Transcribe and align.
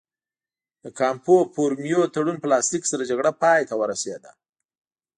د 0.83 0.85
کامپو 0.99 1.35
فورمیو 1.53 2.11
تړون 2.13 2.37
په 2.39 2.47
لاسلیک 2.53 2.83
سره 2.91 3.03
جګړه 3.09 3.31
پای 3.41 3.61
ته 3.69 3.73
ورسېده. 3.81 4.31